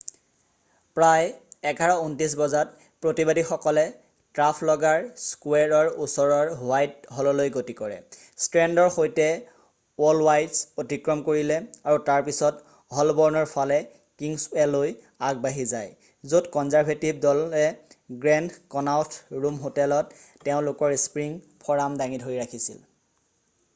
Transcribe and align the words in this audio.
প্ৰায় 0.99 1.27
11:29 1.71 2.31
বজাত 2.37 2.85
প্ৰতিবাদীসকলে 3.05 3.81
ট্ৰাফলগাৰ 4.37 5.03
স্কুৱেৰৰ 5.23 5.91
ওচৰৰ 6.05 6.49
হোৱাইট 6.61 7.05
হললৈ 7.17 7.51
গতি 7.57 7.75
কৰে 7.81 7.99
ষ্ট্ৰেণ্ডৰ 8.45 8.89
সৈতে 8.95 9.27
এল্ডৱাইচ 9.33 10.63
অতিক্ৰম 10.85 11.21
কৰিলে 11.29 11.59
আৰু 11.91 12.01
তাৰপিছত 12.07 12.73
হ'লব'ৰ্ণৰ 13.01 13.47
ফালে 13.53 13.77
কিংছৱেলৈ 14.23 14.97
আগবাঢ়ি 15.29 15.69
যায় 15.75 15.95
য'ত 16.33 16.53
কনজাৰভেটিভ 16.59 17.23
দলে 17.27 17.65
গ্ৰেণ্ড 18.25 18.59
ক'নাওথ 18.77 19.21
ৰুম 19.45 19.61
হোটেলত 19.67 20.27
তেওঁলোকৰ 20.49 20.99
স্প্ৰীং 21.07 21.39
ফৰাম 21.69 22.01
দাঙি 22.03 22.21
ধৰি 22.27 22.43
ৰাখিছিল 22.45 22.85